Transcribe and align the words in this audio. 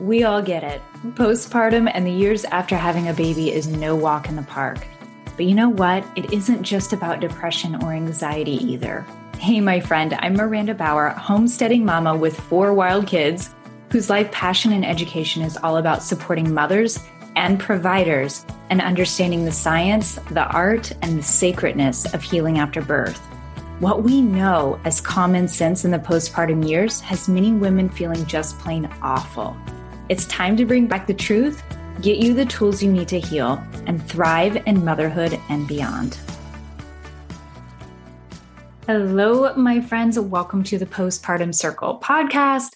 We 0.00 0.24
all 0.24 0.42
get 0.42 0.64
it. 0.64 0.82
Postpartum 1.10 1.88
and 1.94 2.04
the 2.04 2.10
years 2.10 2.44
after 2.46 2.76
having 2.76 3.08
a 3.08 3.14
baby 3.14 3.52
is 3.52 3.68
no 3.68 3.94
walk 3.94 4.28
in 4.28 4.34
the 4.34 4.42
park. 4.42 4.84
But 5.36 5.44
you 5.44 5.54
know 5.54 5.68
what? 5.68 6.04
It 6.16 6.32
isn't 6.32 6.64
just 6.64 6.92
about 6.92 7.20
depression 7.20 7.76
or 7.76 7.92
anxiety 7.92 8.56
either. 8.64 9.06
Hey, 9.38 9.60
my 9.60 9.78
friend, 9.78 10.14
I'm 10.18 10.34
Maranda 10.34 10.74
Bower, 10.74 11.10
homesteading 11.10 11.84
mama 11.84 12.16
with 12.16 12.38
four 12.38 12.74
wild 12.74 13.06
kids, 13.06 13.54
whose 13.90 14.10
life 14.10 14.32
passion 14.32 14.72
and 14.72 14.84
education 14.84 15.42
is 15.42 15.56
all 15.58 15.76
about 15.76 16.02
supporting 16.02 16.52
mothers 16.52 16.98
and 17.36 17.60
providers 17.60 18.44
and 18.70 18.80
understanding 18.80 19.44
the 19.44 19.52
science, 19.52 20.16
the 20.32 20.46
art, 20.48 20.90
and 21.02 21.18
the 21.18 21.22
sacredness 21.22 22.12
of 22.12 22.22
healing 22.22 22.58
after 22.58 22.82
birth. 22.82 23.18
What 23.78 24.02
we 24.02 24.22
know 24.22 24.80
as 24.84 25.00
common 25.00 25.46
sense 25.46 25.84
in 25.84 25.92
the 25.92 25.98
postpartum 25.98 26.68
years 26.68 27.00
has 27.02 27.28
many 27.28 27.52
women 27.52 27.88
feeling 27.88 28.24
just 28.26 28.58
plain 28.58 28.88
awful. 29.02 29.56
It's 30.10 30.26
time 30.26 30.54
to 30.58 30.66
bring 30.66 30.86
back 30.86 31.06
the 31.06 31.14
truth, 31.14 31.62
get 32.02 32.18
you 32.18 32.34
the 32.34 32.44
tools 32.44 32.82
you 32.82 32.92
need 32.92 33.08
to 33.08 33.18
heal, 33.18 33.58
and 33.86 34.06
thrive 34.06 34.62
in 34.66 34.84
motherhood 34.84 35.40
and 35.48 35.66
beyond. 35.66 36.18
Hello, 38.86 39.54
my 39.54 39.80
friends. 39.80 40.20
Welcome 40.20 40.62
to 40.64 40.76
the 40.76 40.84
Postpartum 40.84 41.54
Circle 41.54 42.00
podcast. 42.00 42.74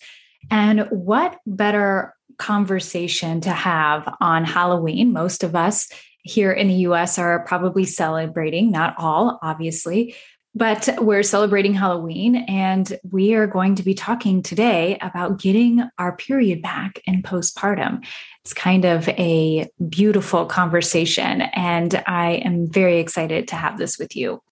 And 0.50 0.88
what 0.88 1.38
better 1.46 2.16
conversation 2.38 3.42
to 3.42 3.50
have 3.50 4.08
on 4.22 4.46
Halloween? 4.46 5.12
Most 5.12 5.44
of 5.44 5.54
us 5.54 5.86
here 6.22 6.50
in 6.50 6.68
the 6.68 6.74
US 6.86 7.18
are 7.18 7.44
probably 7.44 7.84
celebrating, 7.84 8.70
not 8.70 8.94
all, 8.96 9.38
obviously, 9.42 10.14
but 10.58 10.88
we're 10.98 11.22
celebrating 11.22 11.72
Halloween, 11.72 12.34
and 12.48 12.98
we 13.08 13.34
are 13.34 13.46
going 13.46 13.76
to 13.76 13.84
be 13.84 13.94
talking 13.94 14.42
today 14.42 14.98
about 15.00 15.38
getting 15.38 15.88
our 15.98 16.16
period 16.16 16.62
back 16.62 17.00
in 17.06 17.22
postpartum. 17.22 18.04
It's 18.44 18.52
kind 18.52 18.84
of 18.84 19.08
a 19.10 19.70
beautiful 19.88 20.46
conversation, 20.46 21.42
and 21.42 22.02
I 22.08 22.42
am 22.44 22.68
very 22.68 22.98
excited 22.98 23.46
to 23.48 23.54
have 23.54 23.78
this 23.78 24.00
with 24.00 24.16
you. 24.16 24.42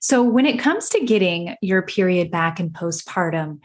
So, 0.00 0.22
when 0.22 0.46
it 0.46 0.58
comes 0.58 0.88
to 0.90 1.04
getting 1.04 1.54
your 1.60 1.82
period 1.82 2.30
back 2.30 2.58
in 2.58 2.70
postpartum, 2.70 3.58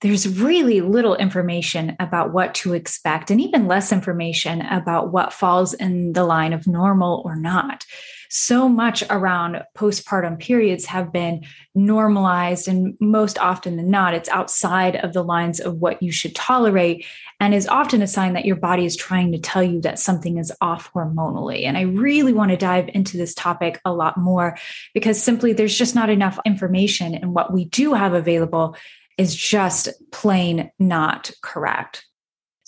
there's 0.00 0.40
really 0.40 0.80
little 0.80 1.16
information 1.16 1.96
about 1.98 2.32
what 2.32 2.54
to 2.56 2.74
expect, 2.74 3.30
and 3.30 3.40
even 3.40 3.66
less 3.66 3.90
information 3.90 4.62
about 4.62 5.12
what 5.12 5.32
falls 5.32 5.74
in 5.74 6.12
the 6.12 6.24
line 6.24 6.52
of 6.52 6.66
normal 6.66 7.22
or 7.24 7.34
not. 7.34 7.84
So 8.30 8.68
much 8.68 9.02
around 9.08 9.62
postpartum 9.74 10.38
periods 10.38 10.84
have 10.84 11.12
been 11.12 11.44
normalized, 11.74 12.68
and 12.68 12.94
most 13.00 13.38
often 13.38 13.76
than 13.76 13.90
not, 13.90 14.12
it's 14.12 14.28
outside 14.28 14.96
of 14.96 15.14
the 15.14 15.24
lines 15.24 15.60
of 15.60 15.76
what 15.76 16.02
you 16.02 16.12
should 16.12 16.34
tolerate, 16.34 17.06
and 17.40 17.54
is 17.54 17.66
often 17.66 18.02
a 18.02 18.06
sign 18.06 18.34
that 18.34 18.44
your 18.44 18.56
body 18.56 18.84
is 18.84 18.96
trying 18.96 19.32
to 19.32 19.38
tell 19.38 19.62
you 19.62 19.80
that 19.80 19.98
something 19.98 20.36
is 20.36 20.52
off 20.60 20.92
hormonally. 20.92 21.64
And 21.64 21.78
I 21.78 21.82
really 21.82 22.34
want 22.34 22.50
to 22.50 22.56
dive 22.56 22.90
into 22.92 23.16
this 23.16 23.32
topic 23.32 23.80
a 23.84 23.92
lot 23.92 24.18
more 24.18 24.58
because 24.92 25.22
simply 25.22 25.52
there's 25.54 25.78
just 25.78 25.94
not 25.94 26.10
enough 26.10 26.38
information, 26.44 27.14
and 27.14 27.34
what 27.34 27.52
we 27.52 27.64
do 27.64 27.94
have 27.94 28.12
available 28.12 28.76
is 29.18 29.34
just 29.34 29.88
plain 30.10 30.70
not 30.78 31.30
correct. 31.42 32.06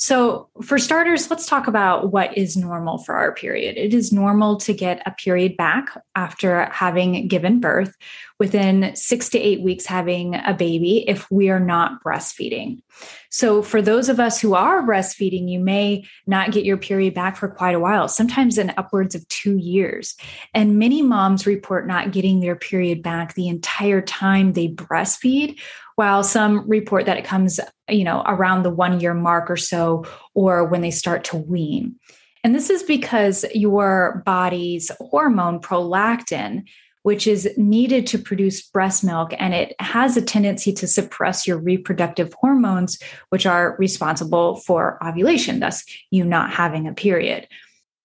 So, 0.00 0.48
for 0.62 0.78
starters, 0.78 1.28
let's 1.28 1.44
talk 1.44 1.66
about 1.66 2.10
what 2.10 2.34
is 2.34 2.56
normal 2.56 2.96
for 2.96 3.16
our 3.16 3.34
period. 3.34 3.76
It 3.76 3.92
is 3.92 4.14
normal 4.14 4.56
to 4.60 4.72
get 4.72 5.02
a 5.04 5.10
period 5.10 5.58
back 5.58 5.90
after 6.14 6.64
having 6.70 7.28
given 7.28 7.60
birth 7.60 7.94
within 8.38 8.96
six 8.96 9.28
to 9.28 9.38
eight 9.38 9.60
weeks 9.60 9.84
having 9.84 10.36
a 10.36 10.54
baby 10.54 11.04
if 11.06 11.30
we 11.30 11.50
are 11.50 11.60
not 11.60 12.02
breastfeeding. 12.02 12.80
So, 13.28 13.62
for 13.62 13.82
those 13.82 14.08
of 14.08 14.18
us 14.18 14.40
who 14.40 14.54
are 14.54 14.82
breastfeeding, 14.82 15.50
you 15.50 15.60
may 15.60 16.06
not 16.26 16.52
get 16.52 16.64
your 16.64 16.78
period 16.78 17.12
back 17.12 17.36
for 17.36 17.48
quite 17.48 17.74
a 17.74 17.80
while, 17.80 18.08
sometimes 18.08 18.56
in 18.56 18.72
upwards 18.78 19.14
of 19.14 19.28
two 19.28 19.58
years. 19.58 20.16
And 20.54 20.78
many 20.78 21.02
moms 21.02 21.46
report 21.46 21.86
not 21.86 22.10
getting 22.10 22.40
their 22.40 22.56
period 22.56 23.02
back 23.02 23.34
the 23.34 23.48
entire 23.48 24.00
time 24.00 24.54
they 24.54 24.68
breastfeed 24.68 25.60
while 26.00 26.22
some 26.22 26.66
report 26.66 27.04
that 27.04 27.18
it 27.18 27.26
comes 27.26 27.60
you 27.90 28.04
know 28.04 28.22
around 28.26 28.62
the 28.62 28.70
one 28.70 29.00
year 29.00 29.12
mark 29.12 29.50
or 29.50 29.56
so 29.58 30.06
or 30.32 30.64
when 30.64 30.80
they 30.80 30.90
start 30.90 31.24
to 31.24 31.36
wean. 31.36 31.94
And 32.42 32.54
this 32.54 32.70
is 32.70 32.82
because 32.82 33.44
your 33.54 34.22
body's 34.24 34.90
hormone 34.98 35.60
prolactin 35.60 36.64
which 37.02 37.26
is 37.26 37.48
needed 37.56 38.06
to 38.06 38.18
produce 38.18 38.62
breast 38.62 39.04
milk 39.04 39.34
and 39.38 39.52
it 39.52 39.74
has 39.78 40.16
a 40.16 40.22
tendency 40.22 40.72
to 40.72 40.86
suppress 40.86 41.46
your 41.46 41.58
reproductive 41.58 42.32
hormones 42.32 42.98
which 43.28 43.44
are 43.44 43.76
responsible 43.78 44.56
for 44.56 44.98
ovulation 45.06 45.60
thus 45.60 45.84
you 46.10 46.24
not 46.24 46.50
having 46.50 46.88
a 46.88 46.94
period 46.94 47.46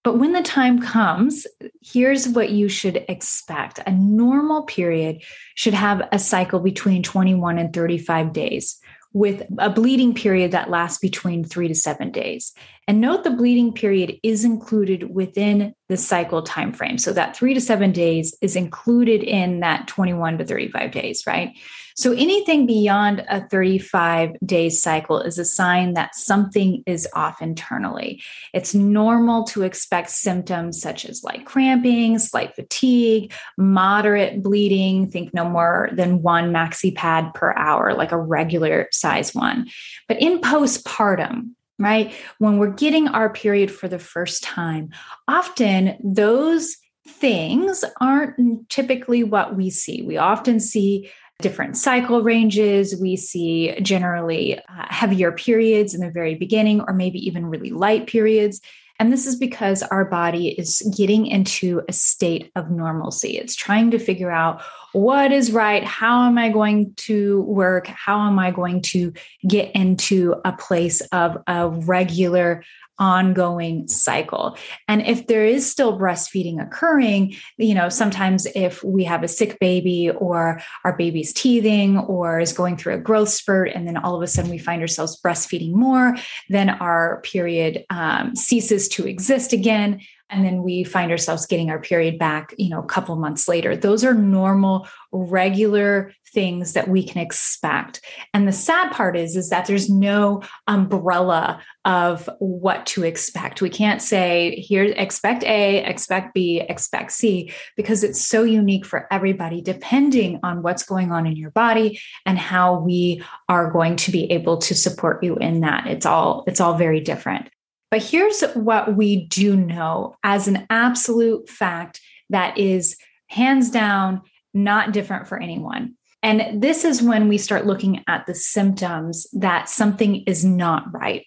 but 0.06 0.20
when 0.20 0.30
the 0.30 0.40
time 0.40 0.78
comes, 0.80 1.48
here's 1.82 2.28
what 2.28 2.50
you 2.50 2.68
should 2.68 3.04
expect. 3.08 3.80
A 3.88 3.90
normal 3.90 4.62
period 4.62 5.24
should 5.56 5.74
have 5.74 6.00
a 6.12 6.18
cycle 6.20 6.60
between 6.60 7.02
21 7.02 7.58
and 7.58 7.72
35 7.72 8.32
days 8.32 8.78
with 9.12 9.42
a 9.58 9.68
bleeding 9.68 10.14
period 10.14 10.52
that 10.52 10.70
lasts 10.70 11.00
between 11.00 11.42
three 11.42 11.66
to 11.66 11.74
seven 11.74 12.12
days. 12.12 12.52
And 12.86 13.00
note 13.00 13.24
the 13.24 13.30
bleeding 13.30 13.72
period 13.72 14.20
is 14.22 14.44
included 14.44 15.12
within 15.12 15.74
the 15.88 15.96
cycle 15.96 16.42
time 16.42 16.72
frame. 16.72 16.98
So 16.98 17.12
that 17.12 17.36
three 17.36 17.54
to 17.54 17.60
seven 17.60 17.92
days 17.92 18.34
is 18.40 18.56
included 18.56 19.22
in 19.22 19.60
that 19.60 19.86
21 19.86 20.38
to 20.38 20.44
35 20.44 20.90
days, 20.90 21.24
right? 21.26 21.56
So 21.96 22.12
anything 22.12 22.66
beyond 22.66 23.24
a 23.26 23.48
35 23.48 24.36
day 24.44 24.68
cycle 24.68 25.18
is 25.20 25.38
a 25.38 25.46
sign 25.46 25.94
that 25.94 26.14
something 26.14 26.82
is 26.86 27.08
off 27.14 27.40
internally. 27.40 28.22
It's 28.52 28.74
normal 28.74 29.44
to 29.44 29.62
expect 29.62 30.10
symptoms 30.10 30.78
such 30.78 31.06
as 31.06 31.24
light 31.24 31.46
cramping, 31.46 32.18
slight 32.18 32.54
fatigue, 32.54 33.32
moderate 33.56 34.42
bleeding, 34.42 35.10
think 35.10 35.32
no 35.32 35.48
more 35.48 35.88
than 35.92 36.20
one 36.20 36.52
maxi 36.52 36.94
pad 36.94 37.32
per 37.32 37.54
hour, 37.54 37.94
like 37.94 38.12
a 38.12 38.20
regular 38.20 38.88
size 38.92 39.34
one. 39.34 39.68
But 40.06 40.20
in 40.20 40.42
postpartum, 40.42 41.52
right, 41.78 42.14
when 42.38 42.58
we're 42.58 42.70
getting 42.70 43.08
our 43.08 43.30
period 43.30 43.70
for 43.70 43.88
the 43.88 43.98
first 43.98 44.42
time, 44.42 44.90
often 45.28 45.96
those 46.02 46.76
things 47.06 47.84
aren't 48.00 48.68
typically 48.68 49.22
what 49.22 49.56
we 49.56 49.70
see. 49.70 50.02
We 50.02 50.16
often 50.16 50.60
see 50.60 51.10
different 51.40 51.76
cycle 51.76 52.22
ranges. 52.22 52.98
We 53.00 53.16
see 53.16 53.78
generally 53.82 54.58
uh, 54.58 54.62
heavier 54.88 55.32
periods 55.32 55.94
in 55.94 56.00
the 56.00 56.10
very 56.10 56.34
beginning, 56.34 56.80
or 56.80 56.94
maybe 56.94 57.18
even 57.26 57.46
really 57.46 57.70
light 57.70 58.06
periods. 58.06 58.60
And 58.98 59.12
this 59.12 59.26
is 59.26 59.36
because 59.36 59.82
our 59.82 60.04
body 60.04 60.48
is 60.48 60.82
getting 60.96 61.26
into 61.26 61.82
a 61.88 61.92
state 61.92 62.50
of 62.56 62.70
normalcy. 62.70 63.36
It's 63.36 63.54
trying 63.54 63.90
to 63.90 63.98
figure 63.98 64.30
out 64.30 64.62
what 64.92 65.32
is 65.32 65.52
right. 65.52 65.84
How 65.84 66.26
am 66.26 66.38
I 66.38 66.48
going 66.48 66.94
to 66.94 67.42
work? 67.42 67.86
How 67.86 68.26
am 68.26 68.38
I 68.38 68.50
going 68.50 68.80
to 68.82 69.12
get 69.46 69.70
into 69.74 70.36
a 70.44 70.52
place 70.52 71.02
of 71.12 71.36
a 71.46 71.68
regular 71.68 72.64
ongoing 72.98 73.88
cycle. 73.88 74.56
And 74.88 75.02
if 75.02 75.26
there 75.26 75.44
is 75.44 75.70
still 75.70 75.98
breastfeeding 75.98 76.62
occurring, 76.62 77.34
you 77.58 77.74
know, 77.74 77.88
sometimes 77.88 78.46
if 78.54 78.82
we 78.82 79.04
have 79.04 79.22
a 79.22 79.28
sick 79.28 79.58
baby 79.58 80.10
or 80.10 80.60
our 80.84 80.96
baby's 80.96 81.32
teething 81.32 81.98
or 81.98 82.40
is 82.40 82.52
going 82.52 82.76
through 82.76 82.94
a 82.94 82.98
growth 82.98 83.28
spurt, 83.28 83.70
and 83.74 83.86
then 83.86 83.96
all 83.96 84.14
of 84.16 84.22
a 84.22 84.26
sudden 84.26 84.50
we 84.50 84.58
find 84.58 84.80
ourselves 84.80 85.20
breastfeeding 85.20 85.72
more, 85.72 86.16
then 86.48 86.70
our 86.70 87.20
period 87.22 87.84
um, 87.90 88.34
ceases 88.34 88.88
to 88.88 89.06
exist 89.06 89.52
again 89.52 90.00
and 90.30 90.44
then 90.44 90.62
we 90.62 90.84
find 90.84 91.10
ourselves 91.10 91.46
getting 91.46 91.70
our 91.70 91.80
period 91.80 92.18
back 92.18 92.54
you 92.58 92.68
know 92.68 92.80
a 92.80 92.86
couple 92.86 93.16
months 93.16 93.48
later. 93.48 93.76
Those 93.76 94.04
are 94.04 94.14
normal 94.14 94.86
regular 95.12 96.12
things 96.36 96.74
that 96.74 96.88
we 96.88 97.02
can 97.02 97.22
expect. 97.22 98.02
And 98.34 98.46
the 98.46 98.52
sad 98.52 98.92
part 98.92 99.16
is 99.16 99.36
is 99.36 99.48
that 99.48 99.66
there's 99.66 99.88
no 99.88 100.42
umbrella 100.66 101.62
of 101.86 102.28
what 102.40 102.84
to 102.86 103.04
expect. 103.04 103.62
We 103.62 103.70
can't 103.70 104.02
say 104.02 104.56
here 104.56 104.84
expect 104.84 105.44
a 105.44 105.82
expect 105.84 106.34
b 106.34 106.60
expect 106.60 107.12
c 107.12 107.52
because 107.76 108.04
it's 108.04 108.20
so 108.20 108.42
unique 108.42 108.84
for 108.84 109.06
everybody 109.10 109.62
depending 109.62 110.40
on 110.42 110.62
what's 110.62 110.82
going 110.82 111.10
on 111.10 111.26
in 111.26 111.36
your 111.36 111.52
body 111.52 112.00
and 112.26 112.38
how 112.38 112.80
we 112.80 113.22
are 113.48 113.70
going 113.70 113.96
to 113.96 114.10
be 114.10 114.30
able 114.30 114.58
to 114.58 114.74
support 114.74 115.22
you 115.22 115.36
in 115.36 115.60
that. 115.60 115.86
It's 115.86 116.04
all 116.04 116.44
it's 116.46 116.60
all 116.60 116.74
very 116.74 117.00
different 117.00 117.48
but 117.90 118.02
here's 118.02 118.42
what 118.54 118.96
we 118.96 119.26
do 119.26 119.56
know 119.56 120.16
as 120.24 120.48
an 120.48 120.66
absolute 120.70 121.48
fact 121.48 122.00
that 122.30 122.58
is 122.58 122.96
hands 123.28 123.70
down 123.70 124.22
not 124.54 124.92
different 124.92 125.28
for 125.28 125.38
anyone. 125.38 125.94
And 126.22 126.60
this 126.62 126.84
is 126.84 127.02
when 127.02 127.28
we 127.28 127.38
start 127.38 127.66
looking 127.66 128.02
at 128.08 128.26
the 128.26 128.34
symptoms 128.34 129.26
that 129.32 129.68
something 129.68 130.22
is 130.22 130.44
not 130.44 130.92
right. 130.92 131.24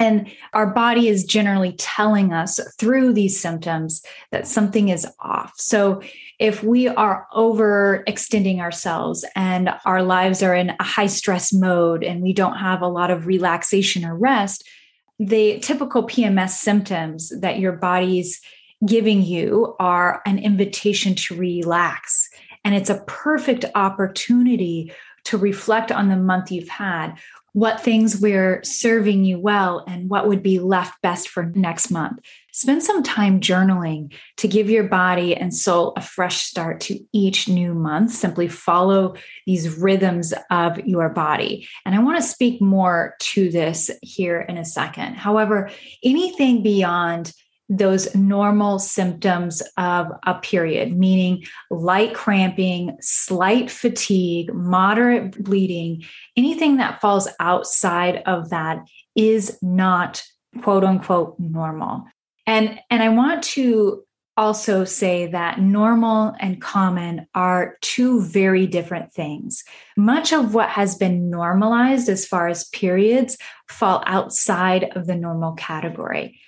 And 0.00 0.30
our 0.54 0.68
body 0.68 1.08
is 1.08 1.24
generally 1.24 1.72
telling 1.72 2.32
us 2.32 2.60
through 2.78 3.12
these 3.12 3.40
symptoms 3.40 4.00
that 4.30 4.46
something 4.46 4.90
is 4.90 5.06
off. 5.18 5.54
So, 5.56 6.02
if 6.38 6.62
we 6.62 6.86
are 6.86 7.26
overextending 7.34 8.60
ourselves 8.60 9.24
and 9.34 9.70
our 9.84 10.04
lives 10.04 10.40
are 10.40 10.54
in 10.54 10.70
a 10.78 10.84
high 10.84 11.08
stress 11.08 11.52
mode 11.52 12.04
and 12.04 12.22
we 12.22 12.32
don't 12.32 12.58
have 12.58 12.80
a 12.80 12.86
lot 12.86 13.10
of 13.10 13.26
relaxation 13.26 14.04
or 14.04 14.16
rest, 14.16 14.62
the 15.18 15.58
typical 15.60 16.06
PMS 16.06 16.50
symptoms 16.50 17.32
that 17.40 17.58
your 17.58 17.72
body's 17.72 18.40
giving 18.86 19.22
you 19.22 19.74
are 19.80 20.22
an 20.24 20.38
invitation 20.38 21.14
to 21.14 21.36
relax. 21.36 22.28
And 22.64 22.74
it's 22.74 22.90
a 22.90 23.02
perfect 23.06 23.64
opportunity 23.74 24.92
to 25.24 25.36
reflect 25.36 25.90
on 25.90 26.08
the 26.08 26.16
month 26.16 26.50
you've 26.52 26.68
had, 26.68 27.14
what 27.52 27.80
things 27.80 28.20
we're 28.20 28.62
serving 28.62 29.24
you 29.24 29.38
well, 29.38 29.84
and 29.86 30.08
what 30.10 30.28
would 30.28 30.42
be 30.42 30.58
left 30.58 31.00
best 31.02 31.28
for 31.28 31.44
next 31.44 31.90
month. 31.90 32.20
Spend 32.52 32.82
some 32.82 33.02
time 33.02 33.40
journaling 33.40 34.12
to 34.36 34.48
give 34.48 34.68
your 34.68 34.84
body 34.84 35.36
and 35.36 35.54
soul 35.54 35.92
a 35.96 36.00
fresh 36.00 36.38
start 36.38 36.80
to 36.80 36.98
each 37.12 37.48
new 37.48 37.72
month. 37.72 38.12
Simply 38.12 38.48
follow 38.48 39.14
these 39.46 39.78
rhythms 39.78 40.34
of 40.50 40.78
your 40.80 41.08
body. 41.08 41.68
And 41.84 41.94
I 41.94 42.00
want 42.00 42.20
to 42.20 42.28
speak 42.28 42.60
more 42.60 43.14
to 43.20 43.50
this 43.50 43.90
here 44.02 44.40
in 44.40 44.58
a 44.58 44.64
second. 44.64 45.14
However, 45.14 45.70
anything 46.02 46.62
beyond 46.62 47.32
those 47.68 48.14
normal 48.14 48.78
symptoms 48.78 49.62
of 49.76 50.08
a 50.26 50.34
period, 50.34 50.96
meaning 50.96 51.44
light 51.70 52.14
cramping, 52.14 52.96
slight 53.00 53.70
fatigue, 53.70 54.52
moderate 54.54 55.42
bleeding, 55.42 56.04
anything 56.36 56.78
that 56.78 57.00
falls 57.00 57.28
outside 57.40 58.22
of 58.26 58.50
that 58.50 58.78
is 59.14 59.58
not 59.60 60.22
quote 60.62 60.84
unquote 60.84 61.38
normal. 61.38 62.04
And, 62.46 62.80
and 62.90 63.02
I 63.02 63.10
want 63.10 63.42
to 63.44 64.04
also 64.38 64.84
say 64.84 65.26
that 65.26 65.60
normal 65.60 66.32
and 66.38 66.62
common 66.62 67.26
are 67.34 67.76
two 67.82 68.22
very 68.22 68.68
different 68.68 69.12
things. 69.12 69.64
Much 69.96 70.32
of 70.32 70.54
what 70.54 70.68
has 70.68 70.94
been 70.94 71.28
normalized 71.28 72.08
as 72.08 72.24
far 72.24 72.46
as 72.46 72.68
periods 72.68 73.36
fall 73.68 74.02
outside 74.06 74.92
of 74.96 75.06
the 75.06 75.16
normal 75.16 75.52
category. 75.54 76.40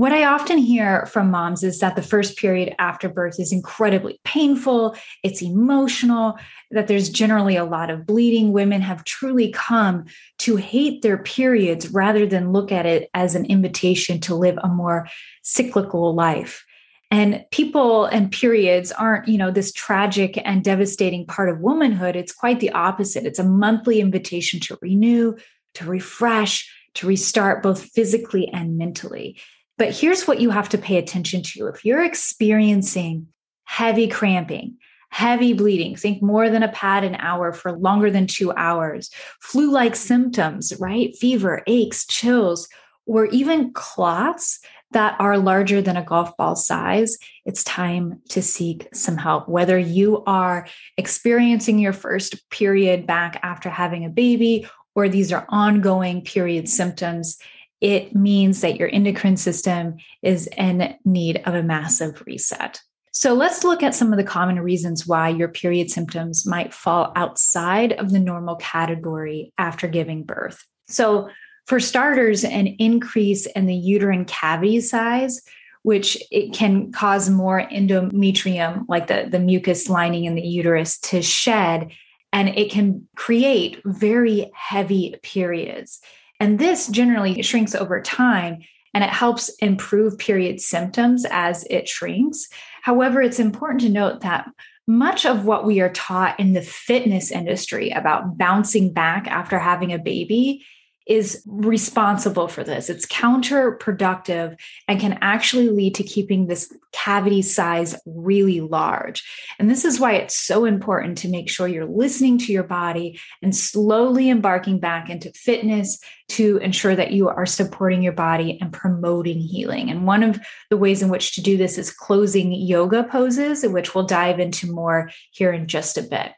What 0.00 0.12
I 0.12 0.24
often 0.24 0.56
hear 0.56 1.04
from 1.04 1.30
moms 1.30 1.62
is 1.62 1.80
that 1.80 1.94
the 1.94 2.00
first 2.00 2.38
period 2.38 2.74
after 2.78 3.06
birth 3.06 3.38
is 3.38 3.52
incredibly 3.52 4.18
painful, 4.24 4.96
it's 5.22 5.42
emotional, 5.42 6.38
that 6.70 6.86
there's 6.86 7.10
generally 7.10 7.54
a 7.56 7.66
lot 7.66 7.90
of 7.90 8.06
bleeding. 8.06 8.52
Women 8.52 8.80
have 8.80 9.04
truly 9.04 9.52
come 9.52 10.06
to 10.38 10.56
hate 10.56 11.02
their 11.02 11.18
periods 11.18 11.90
rather 11.90 12.24
than 12.24 12.50
look 12.50 12.72
at 12.72 12.86
it 12.86 13.10
as 13.12 13.34
an 13.34 13.44
invitation 13.44 14.20
to 14.20 14.34
live 14.34 14.58
a 14.62 14.68
more 14.68 15.06
cyclical 15.42 16.14
life. 16.14 16.64
And 17.10 17.44
people 17.50 18.06
and 18.06 18.32
periods 18.32 18.92
aren't, 18.92 19.28
you 19.28 19.36
know, 19.36 19.50
this 19.50 19.70
tragic 19.70 20.40
and 20.42 20.64
devastating 20.64 21.26
part 21.26 21.50
of 21.50 21.60
womanhood. 21.60 22.16
It's 22.16 22.32
quite 22.32 22.60
the 22.60 22.70
opposite. 22.70 23.26
It's 23.26 23.38
a 23.38 23.44
monthly 23.44 24.00
invitation 24.00 24.60
to 24.60 24.78
renew, 24.80 25.36
to 25.74 25.84
refresh, 25.84 26.74
to 26.94 27.06
restart 27.06 27.62
both 27.62 27.82
physically 27.82 28.48
and 28.48 28.78
mentally. 28.78 29.36
But 29.80 29.98
here's 29.98 30.28
what 30.28 30.40
you 30.42 30.50
have 30.50 30.68
to 30.68 30.78
pay 30.78 30.98
attention 30.98 31.42
to. 31.42 31.68
If 31.68 31.86
you're 31.86 32.04
experiencing 32.04 33.28
heavy 33.64 34.08
cramping, 34.08 34.76
heavy 35.08 35.54
bleeding, 35.54 35.96
think 35.96 36.20
more 36.20 36.50
than 36.50 36.62
a 36.62 36.68
pad 36.68 37.02
an 37.02 37.14
hour 37.14 37.50
for 37.54 37.72
longer 37.72 38.10
than 38.10 38.26
two 38.26 38.52
hours, 38.52 39.10
flu 39.40 39.72
like 39.72 39.96
symptoms, 39.96 40.74
right? 40.78 41.16
Fever, 41.16 41.62
aches, 41.66 42.04
chills, 42.04 42.68
or 43.06 43.24
even 43.28 43.72
clots 43.72 44.60
that 44.90 45.16
are 45.18 45.38
larger 45.38 45.80
than 45.80 45.96
a 45.96 46.04
golf 46.04 46.36
ball 46.36 46.56
size, 46.56 47.16
it's 47.46 47.64
time 47.64 48.20
to 48.28 48.42
seek 48.42 48.86
some 48.92 49.16
help. 49.16 49.48
Whether 49.48 49.78
you 49.78 50.22
are 50.26 50.66
experiencing 50.98 51.78
your 51.78 51.94
first 51.94 52.50
period 52.50 53.06
back 53.06 53.40
after 53.42 53.70
having 53.70 54.04
a 54.04 54.10
baby, 54.10 54.68
or 54.94 55.08
these 55.08 55.32
are 55.32 55.46
ongoing 55.48 56.20
period 56.20 56.68
symptoms, 56.68 57.38
it 57.80 58.14
means 58.14 58.60
that 58.60 58.76
your 58.76 58.90
endocrine 58.92 59.36
system 59.36 59.96
is 60.22 60.48
in 60.56 60.94
need 61.04 61.42
of 61.46 61.54
a 61.54 61.62
massive 61.62 62.22
reset. 62.26 62.80
So 63.12 63.34
let's 63.34 63.64
look 63.64 63.82
at 63.82 63.94
some 63.94 64.12
of 64.12 64.18
the 64.18 64.24
common 64.24 64.60
reasons 64.60 65.06
why 65.06 65.30
your 65.30 65.48
period 65.48 65.90
symptoms 65.90 66.46
might 66.46 66.72
fall 66.72 67.12
outside 67.16 67.92
of 67.92 68.12
the 68.12 68.20
normal 68.20 68.56
category 68.56 69.52
after 69.58 69.88
giving 69.88 70.22
birth. 70.22 70.64
So, 70.88 71.28
for 71.66 71.78
starters, 71.78 72.42
an 72.42 72.66
increase 72.66 73.46
in 73.46 73.66
the 73.66 73.74
uterine 73.74 74.24
cavity 74.24 74.80
size, 74.80 75.40
which 75.82 76.20
it 76.32 76.52
can 76.52 76.90
cause 76.90 77.30
more 77.30 77.60
endometrium, 77.60 78.86
like 78.88 79.06
the, 79.06 79.28
the 79.30 79.38
mucus 79.38 79.88
lining 79.88 80.24
in 80.24 80.34
the 80.34 80.42
uterus, 80.42 80.98
to 80.98 81.22
shed, 81.22 81.92
and 82.32 82.48
it 82.48 82.72
can 82.72 83.06
create 83.14 83.80
very 83.84 84.50
heavy 84.54 85.14
periods. 85.22 86.00
And 86.40 86.58
this 86.58 86.88
generally 86.88 87.42
shrinks 87.42 87.74
over 87.74 88.00
time 88.00 88.62
and 88.92 89.04
it 89.04 89.10
helps 89.10 89.50
improve 89.60 90.18
period 90.18 90.60
symptoms 90.60 91.24
as 91.30 91.64
it 91.70 91.88
shrinks. 91.88 92.48
However, 92.82 93.22
it's 93.22 93.38
important 93.38 93.82
to 93.82 93.88
note 93.88 94.22
that 94.22 94.50
much 94.86 95.24
of 95.24 95.44
what 95.44 95.64
we 95.64 95.80
are 95.80 95.92
taught 95.92 96.40
in 96.40 96.54
the 96.54 96.62
fitness 96.62 97.30
industry 97.30 97.90
about 97.90 98.36
bouncing 98.36 98.92
back 98.92 99.28
after 99.28 99.58
having 99.58 99.92
a 99.92 99.98
baby 99.98 100.64
is 101.06 101.42
responsible 101.46 102.46
for 102.46 102.62
this. 102.62 102.88
It's 102.88 103.06
counterproductive 103.06 104.56
and 104.86 105.00
can 105.00 105.18
actually 105.20 105.68
lead 105.68 105.96
to 105.96 106.04
keeping 106.04 106.46
this 106.46 106.72
cavity 106.92 107.42
size 107.42 107.96
really 108.06 108.60
large. 108.60 109.28
And 109.58 109.70
this 109.70 109.84
is 109.84 109.98
why 109.98 110.14
it's 110.14 110.36
so 110.36 110.64
important 110.64 111.18
to 111.18 111.28
make 111.28 111.48
sure 111.48 111.66
you're 111.66 111.84
listening 111.84 112.38
to 112.38 112.52
your 112.52 112.64
body 112.64 113.18
and 113.42 113.54
slowly 113.56 114.30
embarking 114.30 114.78
back 114.78 115.10
into 115.10 115.32
fitness 115.32 115.98
to 116.30 116.58
ensure 116.58 116.94
that 116.94 117.12
you 117.12 117.28
are 117.28 117.46
supporting 117.46 118.02
your 118.02 118.12
body 118.12 118.58
and 118.60 118.72
promoting 118.72 119.40
healing. 119.40 119.90
And 119.90 120.06
one 120.06 120.22
of 120.22 120.40
the 120.68 120.76
ways 120.76 121.02
in 121.02 121.08
which 121.08 121.34
to 121.34 121.42
do 121.42 121.56
this 121.56 121.78
is 121.78 121.92
closing 121.92 122.52
yoga 122.52 123.04
poses, 123.04 123.66
which 123.66 123.94
we'll 123.94 124.06
dive 124.06 124.38
into 124.38 124.70
more 124.70 125.10
here 125.32 125.52
in 125.52 125.66
just 125.66 125.98
a 125.98 126.02
bit. 126.02 126.32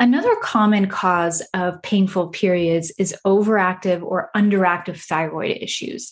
Another 0.00 0.34
common 0.36 0.88
cause 0.88 1.42
of 1.52 1.82
painful 1.82 2.28
periods 2.28 2.90
is 2.98 3.14
overactive 3.26 4.02
or 4.02 4.30
underactive 4.34 4.98
thyroid 4.98 5.58
issues. 5.60 6.10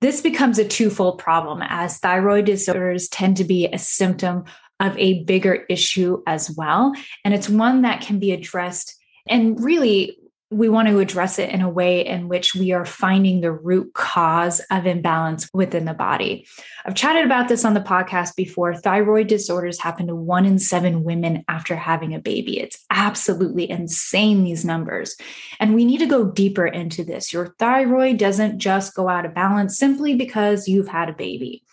This 0.00 0.22
becomes 0.22 0.58
a 0.58 0.66
twofold 0.66 1.18
problem 1.18 1.60
as 1.62 1.98
thyroid 1.98 2.46
disorders 2.46 3.08
tend 3.10 3.36
to 3.36 3.44
be 3.44 3.66
a 3.66 3.76
symptom 3.76 4.44
of 4.80 4.96
a 4.96 5.22
bigger 5.24 5.66
issue 5.68 6.22
as 6.26 6.50
well. 6.50 6.94
And 7.26 7.34
it's 7.34 7.48
one 7.48 7.82
that 7.82 8.00
can 8.00 8.18
be 8.18 8.32
addressed 8.32 8.96
and 9.28 9.62
really 9.62 10.16
we 10.50 10.68
want 10.68 10.86
to 10.86 11.00
address 11.00 11.40
it 11.40 11.50
in 11.50 11.60
a 11.60 11.68
way 11.68 12.06
in 12.06 12.28
which 12.28 12.54
we 12.54 12.70
are 12.70 12.84
finding 12.84 13.40
the 13.40 13.50
root 13.50 13.92
cause 13.94 14.60
of 14.70 14.86
imbalance 14.86 15.50
within 15.52 15.86
the 15.86 15.94
body. 15.94 16.46
I've 16.84 16.94
chatted 16.94 17.24
about 17.24 17.48
this 17.48 17.64
on 17.64 17.74
the 17.74 17.80
podcast 17.80 18.36
before. 18.36 18.74
Thyroid 18.74 19.26
disorders 19.26 19.80
happen 19.80 20.06
to 20.06 20.14
one 20.14 20.46
in 20.46 20.60
seven 20.60 21.02
women 21.02 21.44
after 21.48 21.74
having 21.74 22.14
a 22.14 22.20
baby. 22.20 22.60
It's 22.60 22.84
absolutely 22.90 23.68
insane, 23.68 24.44
these 24.44 24.64
numbers. 24.64 25.16
And 25.58 25.74
we 25.74 25.84
need 25.84 25.98
to 25.98 26.06
go 26.06 26.30
deeper 26.30 26.66
into 26.66 27.02
this. 27.02 27.32
Your 27.32 27.54
thyroid 27.58 28.18
doesn't 28.18 28.60
just 28.60 28.94
go 28.94 29.08
out 29.08 29.26
of 29.26 29.34
balance 29.34 29.76
simply 29.76 30.14
because 30.14 30.68
you've 30.68 30.88
had 30.88 31.08
a 31.08 31.14
baby. 31.14 31.64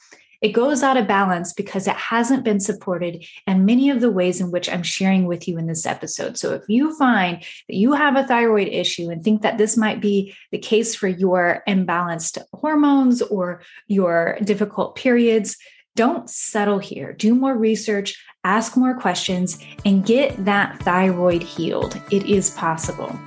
It 0.44 0.52
goes 0.52 0.84
out 0.84 0.98
of 0.98 1.08
balance 1.08 1.54
because 1.54 1.88
it 1.88 1.96
hasn't 1.96 2.44
been 2.44 2.60
supported 2.60 3.26
in 3.48 3.64
many 3.64 3.90
of 3.90 4.02
the 4.02 4.12
ways 4.12 4.42
in 4.42 4.52
which 4.52 4.70
I'm 4.70 4.84
sharing 4.84 5.26
with 5.26 5.48
you 5.48 5.58
in 5.58 5.68
this 5.68 5.86
episode. 5.86 6.38
So 6.38 6.54
if 6.54 6.64
you 6.68 6.94
find 6.98 7.38
that 7.38 7.76
you 7.78 7.94
have 7.94 8.18
a 8.18 8.28
thyroid 8.28 8.68
issue 8.68 9.10
and 9.10 9.24
think 9.24 9.42
that 9.44 9.58
this 9.58 9.78
might 9.78 10.02
be 10.02 10.36
the 10.52 10.58
case 10.58 10.96
for 10.96 11.08
your 11.08 11.64
imbalanced 11.66 12.40
hormones 12.52 13.22
or 13.22 13.62
your 13.88 14.38
difficult 14.44 14.98
periods, 14.98 15.56
don't 15.96 16.30
settle 16.30 16.80
here. 16.80 17.14
Do 17.14 17.34
more 17.36 17.56
research, 17.56 18.22
ask 18.44 18.76
more 18.76 19.00
questions, 19.00 19.64
and 19.86 20.06
get 20.06 20.44
that 20.44 20.78
thyroid 20.80 21.42
healed. 21.42 21.98
It 22.12 22.26
is 22.26 22.50
possible. 22.50 23.18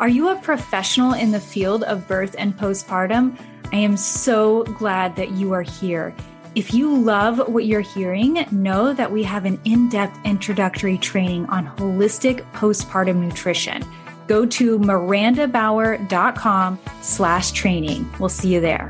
Are 0.00 0.08
you 0.08 0.28
a 0.28 0.36
professional 0.36 1.14
in 1.14 1.30
the 1.30 1.40
field 1.40 1.82
of 1.84 2.06
birth 2.06 2.34
and 2.38 2.54
postpartum? 2.58 3.38
I 3.72 3.76
am 3.76 3.96
so 3.96 4.64
glad 4.64 5.16
that 5.16 5.30
you 5.30 5.54
are 5.54 5.62
here. 5.62 6.14
If 6.54 6.74
you 6.74 6.94
love 6.94 7.48
what 7.48 7.64
you're 7.64 7.80
hearing, 7.80 8.44
know 8.50 8.92
that 8.92 9.10
we 9.10 9.22
have 9.22 9.46
an 9.46 9.58
in 9.64 9.88
depth 9.88 10.18
introductory 10.26 10.98
training 10.98 11.46
on 11.46 11.66
holistic 11.78 12.44
postpartum 12.52 13.16
nutrition. 13.16 13.82
Go 14.26 14.44
to 14.44 14.78
marandabower.com 14.78 16.78
slash 17.00 17.52
training. 17.52 18.12
We'll 18.18 18.28
see 18.28 18.52
you 18.52 18.60
there. 18.60 18.86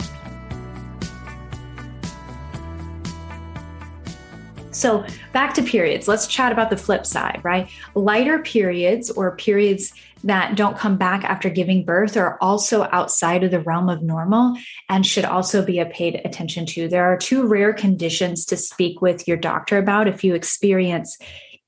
So, 4.73 5.07
back 5.33 5.55
to 5.55 5.63
periods. 5.63 6.09
Let's 6.09 6.27
chat 6.27 6.51
about 6.51 6.71
the 6.71 6.77
flip 6.77 7.07
side, 7.07 7.41
right? 7.45 7.71
Lighter 7.95 8.41
periods 8.41 9.11
or 9.11 9.37
periods 9.37 9.93
that 10.25 10.57
don't 10.57 10.79
come 10.79 10.97
back 10.97 11.25
after 11.25 11.51
giving 11.51 11.85
birth 11.85 12.17
are 12.17 12.39
also 12.41 12.89
outside 12.93 13.45
of 13.45 13.51
the 13.51 13.61
realm 13.61 13.89
of 13.89 14.03
normal 14.03 14.57
and 14.89 15.07
should 15.07 15.25
also 15.25 15.65
be 15.65 15.83
paid 15.85 16.21
attention 16.25 16.67
to. 16.67 16.89
There 16.89 17.05
are 17.05 17.17
two 17.17 17.47
rare 17.47 17.73
conditions 17.73 18.45
to 18.47 18.57
speak 18.57 19.01
with 19.01 19.27
your 19.27 19.37
doctor 19.37 19.79
about 19.79 20.09
if 20.09 20.23
you 20.23 20.35
experience 20.35 21.19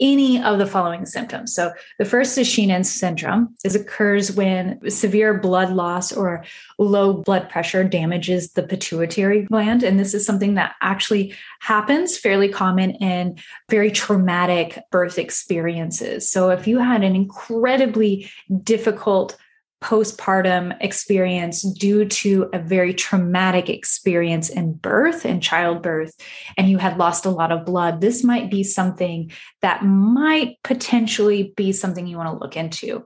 any 0.00 0.42
of 0.42 0.58
the 0.58 0.66
following 0.66 1.06
symptoms. 1.06 1.54
So 1.54 1.72
the 1.98 2.04
first 2.04 2.36
is 2.36 2.48
Sheehan's 2.48 2.90
syndrome. 2.90 3.54
This 3.62 3.74
occurs 3.74 4.32
when 4.32 4.90
severe 4.90 5.38
blood 5.38 5.72
loss 5.72 6.12
or 6.12 6.44
low 6.78 7.14
blood 7.14 7.48
pressure 7.48 7.84
damages 7.84 8.52
the 8.52 8.64
pituitary 8.64 9.42
gland. 9.42 9.82
And 9.82 9.98
this 9.98 10.14
is 10.14 10.26
something 10.26 10.54
that 10.54 10.74
actually 10.80 11.34
happens 11.60 12.18
fairly 12.18 12.48
common 12.48 12.92
in 12.92 13.38
very 13.70 13.90
traumatic 13.90 14.82
birth 14.90 15.18
experiences. 15.18 16.28
So 16.28 16.50
if 16.50 16.66
you 16.66 16.78
had 16.78 17.04
an 17.04 17.14
incredibly 17.14 18.28
difficult 18.62 19.36
postpartum 19.84 20.74
experience 20.80 21.60
due 21.60 22.06
to 22.06 22.48
a 22.54 22.58
very 22.58 22.94
traumatic 22.94 23.68
experience 23.68 24.48
in 24.48 24.72
birth 24.72 25.26
and 25.26 25.42
childbirth, 25.42 26.16
and 26.56 26.70
you 26.70 26.78
had 26.78 26.96
lost 26.96 27.26
a 27.26 27.30
lot 27.30 27.52
of 27.52 27.66
blood, 27.66 28.00
this 28.00 28.24
might 28.24 28.50
be 28.50 28.64
something 28.64 29.30
that 29.60 29.84
might 29.84 30.56
potentially 30.64 31.52
be 31.54 31.70
something 31.70 32.06
you 32.06 32.16
want 32.16 32.30
to 32.30 32.42
look 32.42 32.56
into. 32.56 33.04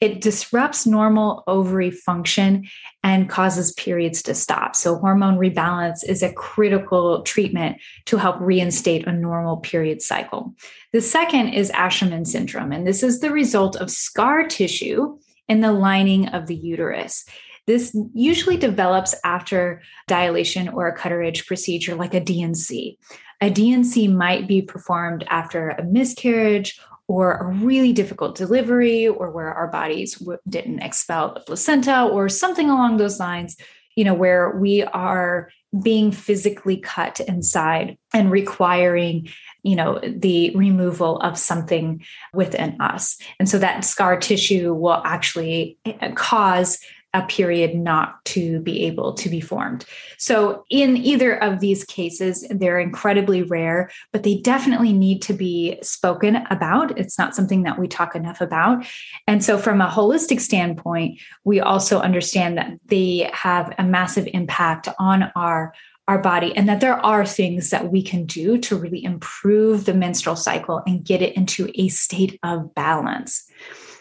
It 0.00 0.20
disrupts 0.20 0.84
normal 0.84 1.44
ovary 1.46 1.92
function 1.92 2.66
and 3.04 3.30
causes 3.30 3.72
periods 3.74 4.20
to 4.22 4.34
stop. 4.34 4.74
So, 4.74 4.96
hormone 4.96 5.38
rebalance 5.38 6.04
is 6.06 6.24
a 6.24 6.32
critical 6.32 7.22
treatment 7.22 7.78
to 8.06 8.16
help 8.16 8.36
reinstate 8.40 9.06
a 9.06 9.12
normal 9.12 9.58
period 9.58 10.02
cycle. 10.02 10.54
The 10.92 11.00
second 11.00 11.50
is 11.50 11.70
Asherman 11.70 12.26
syndrome, 12.26 12.72
and 12.72 12.84
this 12.84 13.04
is 13.04 13.20
the 13.20 13.30
result 13.30 13.76
of 13.76 13.90
scar 13.92 14.44
tissue 14.46 15.18
in 15.48 15.60
the 15.60 15.72
lining 15.72 16.28
of 16.28 16.46
the 16.46 16.54
uterus. 16.54 17.24
This 17.66 17.96
usually 18.14 18.56
develops 18.56 19.14
after 19.24 19.82
dilation 20.06 20.68
or 20.68 20.86
a 20.86 20.96
curettage 20.96 21.46
procedure 21.46 21.96
like 21.96 22.14
a 22.14 22.20
D&C. 22.20 22.98
A 23.40 23.50
D&C 23.50 24.08
might 24.08 24.46
be 24.46 24.62
performed 24.62 25.24
after 25.28 25.70
a 25.70 25.84
miscarriage 25.84 26.80
or 27.08 27.34
a 27.34 27.44
really 27.44 27.92
difficult 27.92 28.36
delivery 28.36 29.06
or 29.06 29.30
where 29.30 29.52
our 29.52 29.68
bodies 29.68 30.14
w- 30.14 30.38
didn't 30.48 30.80
expel 30.80 31.34
the 31.34 31.40
placenta 31.40 32.04
or 32.04 32.28
something 32.28 32.70
along 32.70 32.96
those 32.96 33.20
lines, 33.20 33.56
you 33.94 34.04
know, 34.04 34.14
where 34.14 34.50
we 34.58 34.82
are 34.82 35.50
being 35.82 36.10
physically 36.10 36.78
cut 36.78 37.20
inside 37.20 37.98
and 38.14 38.30
requiring 38.30 39.28
you 39.66 39.76
know 39.76 40.00
the 40.04 40.54
removal 40.54 41.18
of 41.18 41.36
something 41.36 42.04
within 42.32 42.80
us 42.80 43.18
and 43.38 43.48
so 43.48 43.58
that 43.58 43.84
scar 43.84 44.16
tissue 44.18 44.72
will 44.72 45.02
actually 45.04 45.76
eh, 45.84 46.12
cause 46.12 46.78
a 47.16 47.22
period 47.22 47.74
not 47.74 48.22
to 48.26 48.60
be 48.60 48.84
able 48.84 49.14
to 49.14 49.30
be 49.30 49.40
formed. 49.40 49.86
So, 50.18 50.64
in 50.68 50.96
either 50.98 51.42
of 51.42 51.60
these 51.60 51.82
cases, 51.84 52.46
they're 52.50 52.78
incredibly 52.78 53.42
rare, 53.42 53.90
but 54.12 54.22
they 54.22 54.36
definitely 54.36 54.92
need 54.92 55.22
to 55.22 55.32
be 55.32 55.78
spoken 55.82 56.36
about. 56.50 56.98
It's 56.98 57.18
not 57.18 57.34
something 57.34 57.62
that 57.62 57.78
we 57.78 57.88
talk 57.88 58.14
enough 58.14 58.40
about. 58.42 58.84
And 59.26 59.42
so, 59.42 59.56
from 59.56 59.80
a 59.80 59.88
holistic 59.88 60.40
standpoint, 60.40 61.18
we 61.44 61.58
also 61.58 62.00
understand 62.00 62.58
that 62.58 62.72
they 62.86 63.30
have 63.32 63.72
a 63.78 63.82
massive 63.82 64.28
impact 64.34 64.88
on 64.98 65.30
our 65.34 65.72
our 66.08 66.18
body 66.18 66.56
and 66.56 66.68
that 66.68 66.80
there 66.80 67.04
are 67.04 67.26
things 67.26 67.70
that 67.70 67.90
we 67.90 68.02
can 68.02 68.26
do 68.26 68.58
to 68.58 68.76
really 68.76 69.02
improve 69.02 69.84
the 69.84 69.94
menstrual 69.94 70.36
cycle 70.36 70.82
and 70.86 71.04
get 71.04 71.20
it 71.20 71.36
into 71.36 71.70
a 71.74 71.88
state 71.88 72.38
of 72.42 72.74
balance. 72.74 73.44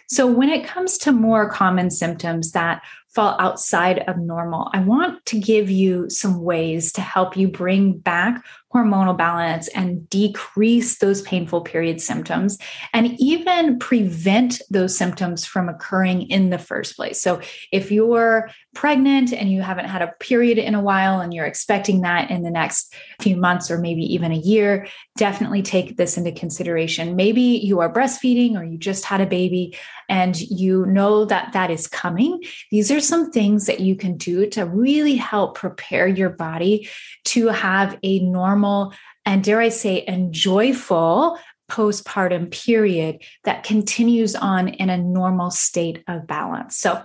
So, 0.07 0.27
when 0.27 0.49
it 0.49 0.67
comes 0.67 0.99
to 0.99 1.11
more 1.11 1.49
common 1.49 1.89
symptoms 1.89 2.51
that 2.51 2.83
fall 3.15 3.37
outside 3.39 3.99
of 4.09 4.17
normal, 4.17 4.69
I 4.73 4.81
want 4.81 5.25
to 5.27 5.39
give 5.39 5.69
you 5.69 6.09
some 6.09 6.41
ways 6.41 6.91
to 6.93 7.01
help 7.01 7.37
you 7.37 7.47
bring 7.47 7.97
back 7.97 8.43
hormonal 8.75 9.17
balance 9.17 9.69
and 9.69 10.07
decrease 10.09 10.97
those 10.97 11.21
painful 11.21 11.61
period 11.61 12.01
symptoms 12.01 12.57
and 12.93 13.17
even 13.19 13.79
prevent 13.79 14.61
those 14.69 14.97
symptoms 14.97 15.45
from 15.45 15.69
occurring 15.69 16.23
in 16.23 16.49
the 16.49 16.57
first 16.57 16.97
place. 16.97 17.21
So, 17.21 17.39
if 17.71 17.89
you're 17.89 18.49
pregnant 18.73 19.31
and 19.31 19.49
you 19.49 19.61
haven't 19.61 19.85
had 19.85 20.01
a 20.01 20.13
period 20.19 20.57
in 20.57 20.75
a 20.75 20.81
while 20.81 21.21
and 21.21 21.33
you're 21.33 21.45
expecting 21.45 22.01
that 22.01 22.29
in 22.29 22.43
the 22.43 22.51
next 22.51 22.93
few 23.21 23.37
months 23.37 23.71
or 23.71 23.77
maybe 23.77 24.01
even 24.13 24.33
a 24.33 24.37
year, 24.37 24.87
definitely 25.15 25.61
take 25.61 25.95
this 25.95 26.17
into 26.17 26.33
consideration. 26.33 27.15
Maybe 27.15 27.41
you 27.41 27.79
are 27.79 27.91
breastfeeding 27.91 28.59
or 28.59 28.65
you 28.65 28.77
just 28.77 29.05
had 29.05 29.21
a 29.21 29.25
baby 29.25 29.77
and 30.09 30.39
you 30.39 30.85
know 30.85 31.23
that 31.25 31.53
that 31.53 31.71
is 31.71 31.87
coming. 31.87 32.43
These 32.69 32.91
are 32.91 32.99
some 33.07 33.31
things 33.31 33.65
that 33.65 33.79
you 33.79 33.95
can 33.95 34.17
do 34.17 34.47
to 34.51 34.65
really 34.65 35.15
help 35.15 35.55
prepare 35.55 36.07
your 36.07 36.29
body 36.29 36.89
to 37.25 37.47
have 37.47 37.97
a 38.03 38.19
normal 38.19 38.93
and, 39.25 39.43
dare 39.43 39.59
I 39.59 39.69
say, 39.69 40.03
and 40.03 40.33
joyful 40.33 41.39
postpartum 41.69 42.51
period 42.51 43.23
that 43.43 43.63
continues 43.63 44.35
on 44.35 44.67
in 44.67 44.89
a 44.89 44.97
normal 44.97 45.49
state 45.49 46.03
of 46.07 46.27
balance. 46.27 46.77
So, 46.77 47.03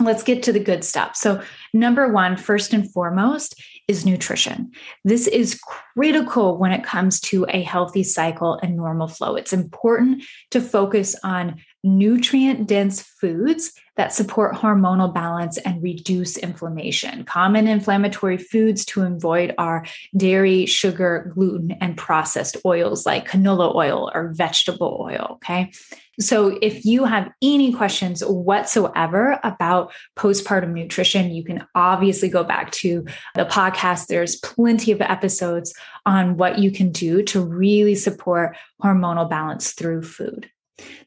let's 0.00 0.22
get 0.22 0.42
to 0.44 0.52
the 0.52 0.60
good 0.60 0.84
stuff. 0.84 1.16
So, 1.16 1.42
number 1.72 2.08
one, 2.08 2.36
first 2.36 2.72
and 2.72 2.90
foremost, 2.92 3.60
is 3.88 4.06
nutrition. 4.06 4.70
This 5.04 5.26
is 5.26 5.60
critical 5.96 6.56
when 6.56 6.72
it 6.72 6.84
comes 6.84 7.20
to 7.20 7.46
a 7.48 7.62
healthy 7.62 8.02
cycle 8.02 8.58
and 8.62 8.76
normal 8.76 9.08
flow. 9.08 9.36
It's 9.36 9.52
important 9.52 10.24
to 10.50 10.60
focus 10.60 11.16
on 11.24 11.60
nutrient 11.82 12.66
dense 12.66 13.02
foods 13.02 13.72
that 13.96 14.12
support 14.12 14.54
hormonal 14.54 15.12
balance 15.12 15.58
and 15.58 15.82
reduce 15.82 16.38
inflammation. 16.38 17.24
Common 17.24 17.68
inflammatory 17.68 18.38
foods 18.38 18.84
to 18.86 19.02
avoid 19.02 19.54
are 19.58 19.84
dairy, 20.16 20.64
sugar, 20.64 21.30
gluten, 21.34 21.72
and 21.72 21.96
processed 21.96 22.56
oils 22.64 23.04
like 23.04 23.28
canola 23.28 23.74
oil 23.74 24.10
or 24.14 24.32
vegetable 24.32 24.98
oil. 25.00 25.32
Okay. 25.32 25.72
So, 26.20 26.58
if 26.60 26.84
you 26.84 27.04
have 27.04 27.30
any 27.42 27.72
questions 27.72 28.22
whatsoever 28.22 29.40
about 29.42 29.92
postpartum 30.16 30.72
nutrition, 30.72 31.30
you 31.30 31.42
can 31.42 31.66
obviously 31.74 32.28
go 32.28 32.44
back 32.44 32.70
to 32.72 33.04
the 33.34 33.46
podcast. 33.46 34.06
There's 34.06 34.36
plenty 34.36 34.92
of 34.92 35.00
episodes 35.00 35.74
on 36.04 36.36
what 36.36 36.58
you 36.58 36.70
can 36.70 36.92
do 36.92 37.22
to 37.24 37.40
really 37.40 37.94
support 37.94 38.56
hormonal 38.82 39.28
balance 39.28 39.72
through 39.72 40.02
food. 40.02 40.50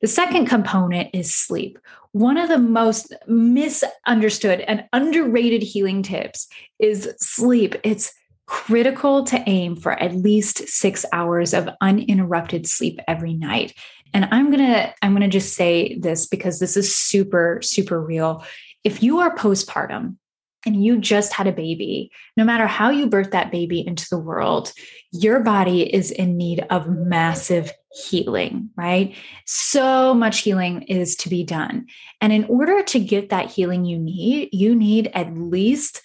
The 0.02 0.08
second 0.08 0.46
component 0.48 1.10
is 1.14 1.34
sleep. 1.34 1.80
One 2.12 2.38
of 2.38 2.50
the 2.50 2.58
most 2.58 3.14
misunderstood 3.28 4.62
and 4.62 4.86
underrated 4.94 5.64
healing 5.64 6.04
tips 6.04 6.48
is 6.80 7.14
sleep. 7.18 7.76
It's 7.84 8.14
critical 8.46 9.24
to 9.24 9.44
aim 9.50 9.76
for 9.76 9.92
at 9.92 10.16
least 10.16 10.68
6 10.68 11.06
hours 11.12 11.54
of 11.54 11.70
uninterrupted 11.82 12.68
sleep 12.68 13.00
every 13.08 13.34
night. 13.34 13.74
And 14.14 14.28
I'm 14.32 14.52
going 14.52 14.66
to 14.66 14.94
I'm 15.02 15.12
going 15.12 15.30
to 15.30 15.40
just 15.40 15.56
say 15.56 15.98
this 15.98 16.28
because 16.28 16.60
this 16.60 16.78
is 16.78 16.96
super 16.96 17.60
super 17.62 18.00
real. 18.00 18.46
If 18.84 19.02
you 19.02 19.20
are 19.20 19.36
postpartum 19.36 20.18
and 20.66 20.84
you 20.84 20.98
just 21.00 21.34
had 21.34 21.48
a 21.48 21.52
baby, 21.52 22.12
no 22.36 22.44
matter 22.44 22.68
how 22.68 22.90
you 22.90 23.08
birth 23.08 23.32
that 23.32 23.52
baby 23.52 23.86
into 23.86 24.08
the 24.10 24.18
world, 24.18 24.72
your 25.12 25.42
body 25.42 25.82
is 25.94 26.12
in 26.12 26.38
need 26.38 26.66
of 26.70 26.90
massive 26.90 27.72
healing, 27.92 28.70
right? 28.76 29.16
So 29.46 30.14
much 30.14 30.40
healing 30.40 30.84
is 30.84 31.16
to 31.18 31.30
be 31.30 31.44
done. 31.44 31.88
And 32.20 32.34
in 32.34 32.46
order 32.46 32.84
to 32.84 33.00
get 33.00 33.30
that 33.30 33.52
healing 33.52 33.86
you 33.86 33.98
need, 33.98 34.50
you 34.52 34.76
need 34.76 35.12
at 35.14 35.38
least 35.38 36.02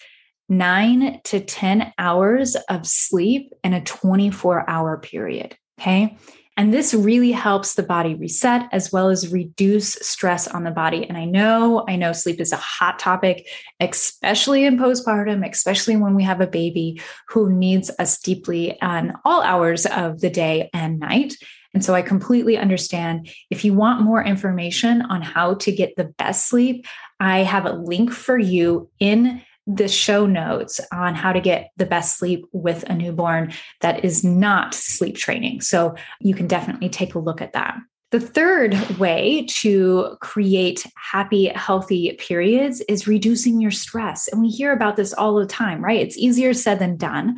nine 0.47 1.19
to 1.23 1.39
10 1.39 1.93
hours 1.97 2.55
of 2.69 2.85
sleep 2.85 3.53
in 3.63 3.73
a 3.73 3.83
24 3.83 4.69
hour 4.69 4.97
period. 4.97 5.55
Okay. 5.79 6.17
And 6.61 6.71
this 6.71 6.93
really 6.93 7.31
helps 7.31 7.73
the 7.73 7.81
body 7.81 8.13
reset 8.13 8.69
as 8.71 8.91
well 8.91 9.09
as 9.09 9.31
reduce 9.31 9.93
stress 9.93 10.47
on 10.47 10.63
the 10.63 10.69
body. 10.69 11.09
And 11.09 11.17
I 11.17 11.25
know, 11.25 11.83
I 11.89 11.95
know 11.95 12.13
sleep 12.13 12.39
is 12.39 12.51
a 12.51 12.57
hot 12.57 12.99
topic, 12.99 13.47
especially 13.79 14.65
in 14.65 14.77
postpartum, 14.77 15.43
especially 15.49 15.97
when 15.97 16.13
we 16.13 16.21
have 16.21 16.39
a 16.39 16.45
baby 16.45 17.01
who 17.29 17.51
needs 17.51 17.89
us 17.97 18.19
deeply 18.19 18.79
on 18.79 19.13
all 19.25 19.41
hours 19.41 19.87
of 19.87 20.21
the 20.21 20.29
day 20.29 20.69
and 20.71 20.99
night. 20.99 21.33
And 21.73 21.83
so 21.83 21.95
I 21.95 22.03
completely 22.03 22.59
understand. 22.59 23.27
If 23.49 23.65
you 23.65 23.73
want 23.73 24.03
more 24.03 24.23
information 24.23 25.01
on 25.01 25.23
how 25.23 25.55
to 25.55 25.71
get 25.71 25.95
the 25.95 26.13
best 26.19 26.47
sleep, 26.47 26.85
I 27.19 27.39
have 27.39 27.65
a 27.65 27.73
link 27.73 28.11
for 28.11 28.37
you 28.37 28.87
in 28.99 29.41
the 29.67 29.87
show 29.87 30.25
notes 30.25 30.79
on 30.91 31.15
how 31.15 31.31
to 31.31 31.39
get 31.39 31.71
the 31.77 31.85
best 31.85 32.17
sleep 32.17 32.45
with 32.51 32.83
a 32.83 32.93
newborn 32.93 33.53
that 33.81 34.03
is 34.03 34.23
not 34.23 34.73
sleep 34.73 35.15
training. 35.15 35.61
So 35.61 35.95
you 36.19 36.33
can 36.33 36.47
definitely 36.47 36.89
take 36.89 37.15
a 37.15 37.19
look 37.19 37.41
at 37.41 37.53
that. 37.53 37.77
The 38.11 38.19
third 38.19 38.73
way 38.97 39.45
to 39.61 40.17
create 40.19 40.85
happy, 40.97 41.45
healthy 41.47 42.11
periods 42.13 42.81
is 42.89 43.07
reducing 43.07 43.61
your 43.61 43.71
stress. 43.71 44.27
And 44.27 44.41
we 44.41 44.49
hear 44.49 44.73
about 44.73 44.97
this 44.97 45.13
all 45.13 45.35
the 45.35 45.45
time, 45.45 45.81
right? 45.81 46.01
It's 46.01 46.17
easier 46.17 46.53
said 46.53 46.79
than 46.79 46.97
done. 46.97 47.37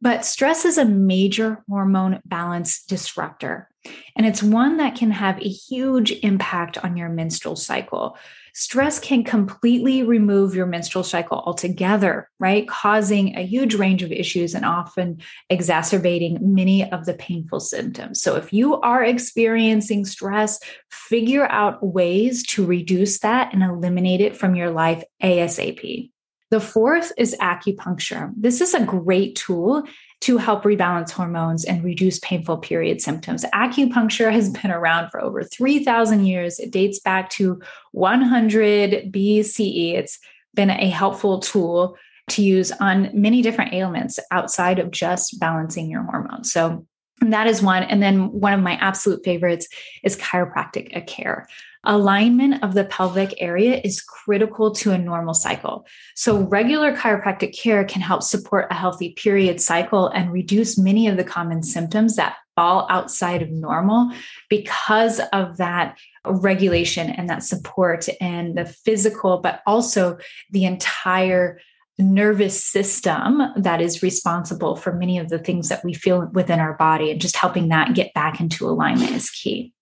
But 0.00 0.24
stress 0.24 0.64
is 0.64 0.78
a 0.78 0.84
major 0.84 1.64
hormone 1.68 2.20
balance 2.24 2.84
disruptor, 2.84 3.68
and 4.14 4.24
it's 4.26 4.42
one 4.42 4.76
that 4.76 4.94
can 4.94 5.10
have 5.10 5.38
a 5.40 5.48
huge 5.48 6.12
impact 6.22 6.78
on 6.78 6.96
your 6.96 7.08
menstrual 7.08 7.56
cycle. 7.56 8.16
Stress 8.54 9.00
can 9.00 9.24
completely 9.24 10.04
remove 10.04 10.54
your 10.54 10.66
menstrual 10.66 11.02
cycle 11.02 11.38
altogether, 11.38 12.30
right? 12.38 12.68
Causing 12.68 13.36
a 13.36 13.46
huge 13.46 13.74
range 13.74 14.04
of 14.04 14.12
issues 14.12 14.54
and 14.54 14.64
often 14.64 15.20
exacerbating 15.50 16.38
many 16.40 16.90
of 16.90 17.04
the 17.04 17.14
painful 17.14 17.60
symptoms. 17.60 18.22
So, 18.22 18.36
if 18.36 18.52
you 18.52 18.80
are 18.80 19.02
experiencing 19.02 20.04
stress, 20.04 20.60
figure 20.90 21.46
out 21.46 21.84
ways 21.84 22.44
to 22.48 22.64
reduce 22.64 23.18
that 23.20 23.52
and 23.52 23.64
eliminate 23.64 24.20
it 24.20 24.36
from 24.36 24.54
your 24.54 24.70
life 24.70 25.02
ASAP. 25.22 26.10
The 26.50 26.60
fourth 26.60 27.12
is 27.18 27.36
acupuncture. 27.40 28.32
This 28.36 28.60
is 28.60 28.72
a 28.72 28.84
great 28.84 29.36
tool 29.36 29.84
to 30.20 30.38
help 30.38 30.64
rebalance 30.64 31.10
hormones 31.10 31.64
and 31.64 31.84
reduce 31.84 32.18
painful 32.20 32.58
period 32.58 33.00
symptoms. 33.00 33.44
Acupuncture 33.54 34.32
has 34.32 34.50
been 34.50 34.70
around 34.70 35.10
for 35.10 35.22
over 35.22 35.44
3,000 35.44 36.26
years. 36.26 36.58
It 36.58 36.70
dates 36.70 37.00
back 37.00 37.30
to 37.30 37.60
100 37.92 39.12
BCE. 39.12 39.94
It's 39.94 40.18
been 40.54 40.70
a 40.70 40.88
helpful 40.88 41.40
tool 41.40 41.96
to 42.30 42.42
use 42.42 42.72
on 42.72 43.10
many 43.14 43.42
different 43.42 43.74
ailments 43.74 44.18
outside 44.30 44.78
of 44.78 44.90
just 44.90 45.38
balancing 45.38 45.90
your 45.90 46.02
hormones. 46.02 46.52
So 46.52 46.86
that 47.20 47.46
is 47.46 47.62
one. 47.62 47.82
And 47.82 48.02
then 48.02 48.32
one 48.32 48.52
of 48.52 48.60
my 48.60 48.74
absolute 48.74 49.24
favorites 49.24 49.68
is 50.02 50.16
chiropractic 50.16 51.06
care. 51.06 51.46
Alignment 51.84 52.62
of 52.64 52.74
the 52.74 52.84
pelvic 52.84 53.34
area 53.38 53.80
is 53.84 54.02
critical 54.02 54.72
to 54.72 54.90
a 54.90 54.98
normal 54.98 55.34
cycle. 55.34 55.86
So, 56.16 56.40
regular 56.40 56.94
chiropractic 56.94 57.56
care 57.56 57.84
can 57.84 58.02
help 58.02 58.22
support 58.22 58.66
a 58.70 58.74
healthy 58.74 59.10
period 59.10 59.60
cycle 59.60 60.08
and 60.08 60.32
reduce 60.32 60.76
many 60.76 61.06
of 61.06 61.16
the 61.16 61.24
common 61.24 61.62
symptoms 61.62 62.16
that 62.16 62.36
fall 62.56 62.88
outside 62.90 63.40
of 63.40 63.50
normal 63.50 64.10
because 64.50 65.20
of 65.32 65.58
that 65.58 65.96
regulation 66.24 67.08
and 67.08 67.28
that 67.28 67.44
support 67.44 68.08
and 68.20 68.58
the 68.58 68.64
physical, 68.64 69.38
but 69.38 69.62
also 69.64 70.18
the 70.50 70.64
entire 70.64 71.60
nervous 71.98 72.64
system 72.64 73.40
that 73.56 73.80
is 73.80 74.02
responsible 74.02 74.76
for 74.76 74.92
many 74.92 75.18
of 75.18 75.28
the 75.28 75.38
things 75.38 75.68
that 75.68 75.84
we 75.84 75.94
feel 75.94 76.28
within 76.32 76.60
our 76.60 76.74
body 76.74 77.10
and 77.10 77.20
just 77.20 77.36
helping 77.36 77.68
that 77.68 77.94
get 77.94 78.12
back 78.14 78.40
into 78.40 78.68
alignment 78.68 79.12
is 79.12 79.30
key. 79.30 79.72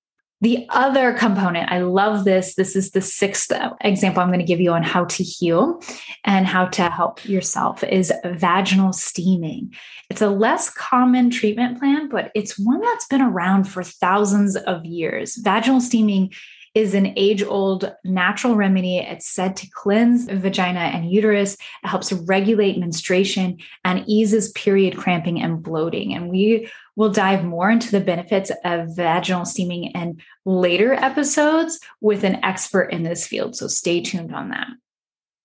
The 0.43 0.67
other 0.69 1.15
component, 1.15 1.73
I 1.73 1.81
love 1.81 2.25
this. 2.25 2.57
This 2.57 2.77
is 2.77 2.91
the 2.91 3.01
sixth 3.01 3.51
example 3.81 4.23
I'm 4.23 4.29
going 4.29 4.41
to 4.41 4.45
give 4.45 4.61
you 4.61 4.73
on 4.73 4.83
how 4.83 5.07
to 5.07 5.23
heal 5.23 5.81
and 6.25 6.47
how 6.47 6.67
to 6.67 6.91
help 6.91 7.25
yourself 7.25 7.83
is 7.83 8.13
vaginal 8.23 8.93
steaming. 8.93 9.75
It's 10.11 10.21
a 10.21 10.29
less 10.29 10.69
common 10.69 11.31
treatment 11.31 11.79
plan, 11.79 12.11
but 12.11 12.33
it's 12.35 12.59
one 12.59 12.83
that's 12.83 13.07
been 13.07 13.23
around 13.23 13.65
for 13.65 13.83
thousands 13.83 14.57
of 14.57 14.85
years. 14.85 15.37
Vaginal 15.37 15.81
steaming 15.81 16.35
is 16.77 16.93
an 16.93 17.15
age 17.17 17.43
old 17.43 17.91
natural 18.05 18.55
remedy. 18.55 18.99
It's 18.99 19.27
said 19.27 19.57
to 19.57 19.71
cleanse 19.71 20.27
vagina 20.27 20.81
and 20.81 21.11
uterus. 21.11 21.55
It 21.55 21.89
helps 21.89 22.13
regulate 22.13 22.77
menstruation 22.77 23.57
and 23.83 24.05
eases 24.07 24.53
period 24.53 24.95
cramping 24.95 25.41
and 25.41 25.63
bloating. 25.63 26.13
And 26.13 26.29
we 26.29 26.71
will 26.95 27.09
dive 27.09 27.47
more 27.47 27.71
into 27.71 27.91
the 27.91 28.01
benefits 28.01 28.53
of 28.63 28.95
vaginal 28.95 29.47
steaming 29.47 29.85
in 29.85 30.21
later 30.45 30.93
episodes 30.93 31.81
with 32.03 32.25
an 32.25 32.45
expert 32.45 32.93
in 32.93 33.05
this 33.05 33.27
field. 33.27 33.57
So 33.57 33.69
stay 33.69 34.03
tuned 34.03 34.35
on 34.35 34.51
that. 34.51 34.67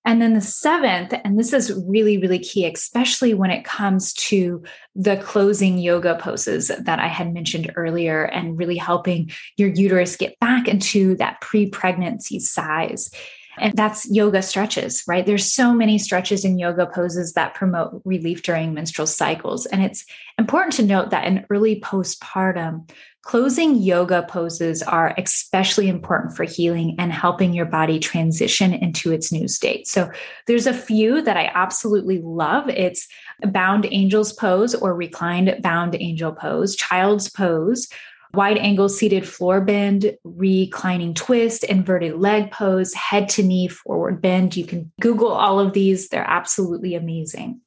And 0.03 0.21
then 0.21 0.33
the 0.33 0.41
seventh, 0.41 1.13
and 1.23 1.39
this 1.39 1.53
is 1.53 1.79
really, 1.87 2.17
really 2.17 2.39
key, 2.39 2.65
especially 2.65 3.33
when 3.33 3.51
it 3.51 3.63
comes 3.63 4.13
to 4.13 4.63
the 4.95 5.17
closing 5.17 5.77
yoga 5.77 6.17
poses 6.19 6.69
that 6.69 6.99
I 6.99 7.07
had 7.07 7.33
mentioned 7.33 7.71
earlier, 7.75 8.23
and 8.23 8.57
really 8.57 8.77
helping 8.77 9.29
your 9.57 9.69
uterus 9.69 10.15
get 10.15 10.39
back 10.39 10.67
into 10.67 11.15
that 11.17 11.39
pre 11.41 11.69
pregnancy 11.69 12.39
size. 12.39 13.11
And 13.59 13.73
that's 13.75 14.09
yoga 14.09 14.41
stretches, 14.41 15.03
right? 15.07 15.25
There's 15.25 15.51
so 15.51 15.73
many 15.73 15.97
stretches 15.97 16.45
and 16.45 16.59
yoga 16.59 16.87
poses 16.87 17.33
that 17.33 17.53
promote 17.53 18.01
relief 18.05 18.43
during 18.43 18.73
menstrual 18.73 19.07
cycles. 19.07 19.65
And 19.65 19.83
it's 19.83 20.05
important 20.37 20.73
to 20.77 20.83
note 20.83 21.09
that 21.11 21.25
in 21.25 21.45
early 21.49 21.79
postpartum, 21.79 22.89
Closing 23.23 23.75
yoga 23.75 24.25
poses 24.27 24.81
are 24.81 25.13
especially 25.15 25.87
important 25.87 26.35
for 26.35 26.43
healing 26.43 26.95
and 26.97 27.13
helping 27.13 27.53
your 27.53 27.67
body 27.67 27.99
transition 27.99 28.73
into 28.73 29.11
its 29.11 29.31
new 29.31 29.47
state. 29.47 29.87
So 29.87 30.09
there's 30.47 30.65
a 30.65 30.73
few 30.73 31.21
that 31.21 31.37
I 31.37 31.51
absolutely 31.53 32.19
love. 32.19 32.67
It's 32.69 33.07
bound 33.43 33.85
angel's 33.85 34.33
pose 34.33 34.73
or 34.73 34.95
reclined 34.95 35.55
bound 35.61 35.95
angel 35.99 36.31
pose, 36.31 36.75
child's 36.75 37.29
pose, 37.29 37.87
wide 38.33 38.57
angle 38.57 38.89
seated 38.89 39.27
floor 39.27 39.61
bend, 39.61 40.17
reclining 40.23 41.13
twist, 41.13 41.63
inverted 41.65 42.19
leg 42.19 42.49
pose, 42.49 42.91
head 42.95 43.29
to 43.29 43.43
knee 43.43 43.67
forward 43.67 44.19
bend. 44.19 44.57
You 44.57 44.65
can 44.65 44.91
Google 44.99 45.31
all 45.31 45.59
of 45.59 45.73
these, 45.73 46.09
they're 46.09 46.27
absolutely 46.27 46.95
amazing. 46.95 47.61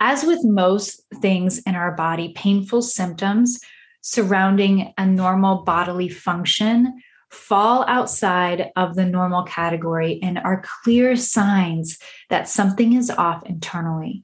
As 0.00 0.24
with 0.24 0.44
most 0.44 1.02
things 1.20 1.58
in 1.58 1.74
our 1.74 1.92
body, 1.92 2.32
painful 2.34 2.80
symptoms 2.82 3.60
surrounding 4.02 4.92
a 4.98 5.06
normal 5.06 5.62
bodily 5.62 6.08
function 6.08 7.00
fall 7.30 7.84
outside 7.88 8.70
of 8.76 8.94
the 8.94 9.06
normal 9.06 9.42
category 9.44 10.20
and 10.22 10.38
are 10.38 10.62
clear 10.84 11.16
signs 11.16 11.98
that 12.28 12.46
something 12.46 12.92
is 12.92 13.10
off 13.10 13.42
internally. 13.46 14.22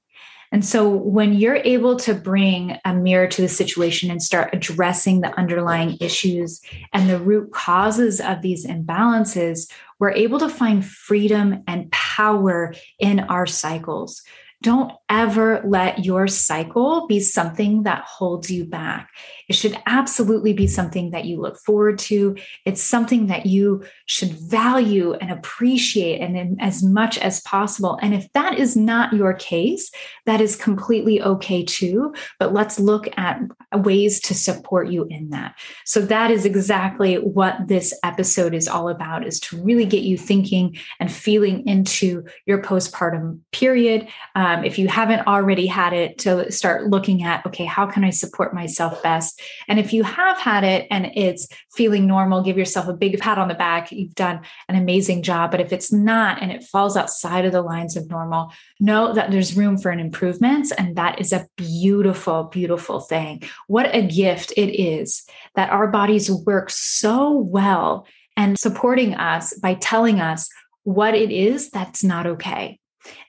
And 0.51 0.65
so 0.65 0.89
when 0.89 1.35
you're 1.35 1.57
able 1.57 1.97
to 1.97 2.15
bring 2.15 2.79
a 2.85 2.95
mirror 2.95 3.27
to 3.27 3.43
the 3.43 3.49
situation 3.49 4.11
and 4.11 4.23
start 4.23 4.51
addressing 4.55 5.21
the 5.21 5.37
underlying 5.39 5.99
issues 6.01 6.61
and 6.93 7.09
the 7.09 7.19
root 7.19 7.53
causes 7.53 8.21
of 8.21 8.41
these 8.41 8.67
imbalances, 8.67 9.71
we're 9.99 10.13
able 10.13 10.39
to 10.39 10.49
find 10.49 10.85
freedom 10.85 11.63
and 11.67 11.91
power 11.93 12.75
in 12.99 13.21
our 13.21 13.47
cycles. 13.47 14.23
Don't 14.61 14.93
ever 15.09 15.63
let 15.65 16.05
your 16.05 16.27
cycle 16.27 17.07
be 17.07 17.21
something 17.21 17.85
that 17.85 18.03
holds 18.05 18.51
you 18.51 18.65
back. 18.65 19.09
It 19.49 19.55
should 19.55 19.77
absolutely 19.87 20.53
be 20.53 20.67
something 20.67 21.11
that 21.13 21.25
you 21.25 21.41
look 21.41 21.59
forward 21.59 21.99
to. 22.01 22.37
It's 22.65 22.83
something 22.83 23.29
that 23.29 23.47
you 23.47 23.85
should 24.07 24.33
value 24.33 25.15
and 25.15 25.31
appreciate 25.31 26.21
and 26.21 26.61
as 26.61 26.83
much 26.83 27.19
as 27.19 27.41
possible. 27.43 27.99
And 28.03 28.15
if 28.15 28.31
that 28.33 28.59
is 28.59 28.77
not 28.77 29.13
your 29.13 29.33
case, 29.33 29.91
that 30.27 30.41
is 30.41 30.57
completely 30.57 31.23
okay 31.23 31.65
too. 31.65 32.13
But 32.39 32.53
let's 32.53 32.81
look 32.81 33.09
at 33.17 33.41
ways 33.73 34.21
to 34.23 34.35
support 34.35 34.89
you 34.89 35.07
in 35.09 35.31
that. 35.31 35.55
So 35.85 36.01
that 36.03 36.31
is 36.31 36.45
exactly 36.45 37.15
what 37.17 37.69
this 37.69 37.99
episode 38.03 38.55
is 38.55 38.67
all 38.67 38.89
about 38.89 39.27
is 39.27 39.39
to 39.41 39.63
really 39.63 39.87
get 39.87 40.03
you 40.03 40.19
thinking 40.19 40.77
and 40.99 41.13
feeling 41.13 41.67
into 41.67 42.25
your 42.45 42.61
postpartum 42.61 43.41
period. 43.53 44.09
Uh, 44.35 44.48
Um, 44.49 44.65
if 44.65 44.79
you 44.79 44.89
haven't 44.89 45.27
already 45.27 45.67
had 45.67 45.93
it 45.93 46.17
to 46.21 46.51
start 46.51 46.87
looking 46.87 47.23
at, 47.23 47.45
okay, 47.45 47.67
how 47.67 47.85
can 47.85 48.03
I 48.03 48.09
support 48.09 48.55
myself 48.55 49.03
best? 49.03 49.43
And 49.69 49.79
if 49.79 49.93
you 49.93 50.03
have 50.05 50.39
had 50.39 50.65
it 50.65 50.87
and 50.91 51.11
it's 51.15 51.49
feeling 51.75 52.07
normal, 52.07 52.43
give 52.43 52.57
yourself 52.57 52.89
a 52.89 52.95
big 52.95 53.19
pat 53.21 53.37
on 53.37 53.49
the 53.49 53.55
back. 53.55 53.93
You've 53.93 54.15
done 54.15 54.41
an 54.71 54.77
amazing 54.77 55.23
job. 55.23 55.51
But 55.51 55.61
if 55.61 55.71
it's 55.71 55.93
not 55.93 56.41
and 56.41 56.51
it 56.51 56.65
falls 56.65 56.97
outside 56.97 57.45
of 57.45 57.53
the 57.53 57.61
lines 57.61 57.95
of 57.95 58.09
normal, 58.09 58.51
know 58.81 59.13
that 59.13 59.31
there's 59.31 59.55
room 59.55 59.77
for 59.77 59.91
an 59.91 60.01
improvement. 60.01 60.73
And 60.79 60.97
that 60.97 61.21
is 61.21 61.35
a 61.35 61.47
beautiful, 61.57 62.45
beautiful 62.45 63.01
thing. 63.01 63.43
What 63.67 63.95
a 63.95 64.01
gift 64.01 64.53
it 64.57 64.81
is 64.81 65.27
that 65.57 65.71
our 65.71 65.89
bodies 65.89 66.31
work 66.31 66.71
so 66.71 67.37
well 67.37 68.07
and 68.35 68.59
supporting 68.59 69.15
us 69.15 69.53
by 69.59 69.75
telling 69.75 70.21
us 70.21 70.49
what 70.85 71.15
it 71.15 71.31
is 71.31 71.69
that's 71.69 72.03
not 72.03 72.27
okay. 72.27 72.81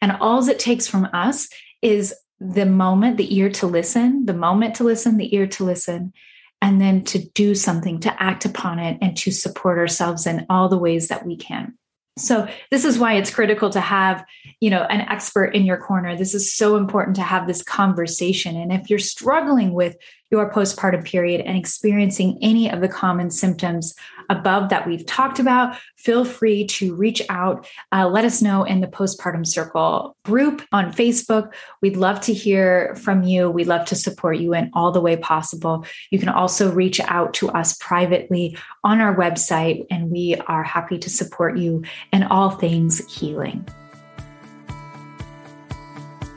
And 0.01 0.17
all 0.19 0.47
it 0.47 0.59
takes 0.59 0.87
from 0.87 1.07
us 1.13 1.49
is 1.81 2.13
the 2.39 2.65
moment, 2.65 3.17
the 3.17 3.35
ear 3.37 3.49
to 3.49 3.67
listen, 3.67 4.25
the 4.25 4.33
moment 4.33 4.75
to 4.75 4.83
listen, 4.83 5.17
the 5.17 5.33
ear 5.35 5.47
to 5.47 5.63
listen, 5.63 6.13
and 6.61 6.79
then 6.79 7.03
to 7.05 7.19
do 7.19 7.55
something, 7.55 7.99
to 8.01 8.23
act 8.23 8.45
upon 8.45 8.79
it, 8.79 8.97
and 9.01 9.15
to 9.17 9.31
support 9.31 9.77
ourselves 9.77 10.25
in 10.25 10.45
all 10.49 10.69
the 10.69 10.77
ways 10.77 11.07
that 11.07 11.25
we 11.25 11.35
can. 11.35 11.77
So 12.17 12.47
this 12.69 12.83
is 12.83 12.99
why 12.99 13.13
it's 13.13 13.33
critical 13.33 13.69
to 13.69 13.79
have, 13.79 14.25
you 14.59 14.69
know, 14.69 14.83
an 14.83 15.01
expert 15.01 15.55
in 15.55 15.65
your 15.65 15.77
corner. 15.77 16.17
This 16.17 16.33
is 16.33 16.53
so 16.53 16.75
important 16.75 17.15
to 17.15 17.21
have 17.21 17.47
this 17.47 17.63
conversation. 17.63 18.57
And 18.57 18.73
if 18.73 18.89
you're 18.89 18.99
struggling 18.99 19.73
with 19.73 19.95
your 20.31 20.51
postpartum 20.51 21.03
period 21.03 21.41
and 21.41 21.57
experiencing 21.57 22.37
any 22.41 22.69
of 22.69 22.81
the 22.81 22.87
common 22.87 23.31
symptoms 23.31 23.95
above 24.29 24.69
that 24.69 24.87
we've 24.87 25.05
talked 25.05 25.39
about, 25.39 25.75
feel 25.97 26.23
free 26.23 26.65
to 26.65 26.95
reach 26.95 27.21
out. 27.29 27.67
Uh, 27.91 28.07
let 28.07 28.25
us 28.25 28.41
know 28.41 28.63
in 28.63 28.79
the 28.79 28.87
Postpartum 28.87 29.45
Circle 29.45 30.15
group 30.23 30.61
on 30.71 30.93
Facebook. 30.93 31.51
We'd 31.81 31.97
love 31.97 32.21
to 32.21 32.33
hear 32.33 32.95
from 32.95 33.23
you. 33.23 33.49
We'd 33.49 33.67
love 33.67 33.87
to 33.87 33.95
support 33.95 34.37
you 34.37 34.53
in 34.53 34.69
all 34.73 34.91
the 34.91 35.01
way 35.01 35.17
possible. 35.17 35.85
You 36.11 36.19
can 36.19 36.29
also 36.29 36.71
reach 36.71 36.99
out 37.01 37.33
to 37.35 37.49
us 37.49 37.75
privately 37.77 38.57
on 38.83 39.01
our 39.01 39.15
website, 39.15 39.85
and 39.89 40.11
we 40.11 40.35
are 40.47 40.63
happy 40.63 40.99
to 40.99 41.09
support 41.09 41.57
you 41.57 41.83
in 42.13 42.23
all 42.23 42.51
things 42.51 42.99
healing. 43.11 43.67